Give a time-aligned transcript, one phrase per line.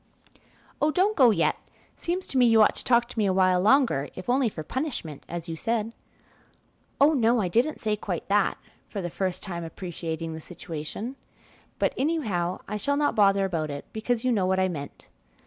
[0.81, 1.57] "Oh, don't go yet;
[1.95, 4.63] seems to me you ought to talk to me a while longer, if only for
[4.63, 5.93] punishment, as you said."
[6.99, 8.57] "Oh, no, I didn't say quite that,"
[8.89, 11.17] for the first time appreciating the situation;
[11.77, 15.07] "but anyhow I shall not bother about it, because you know what I meant."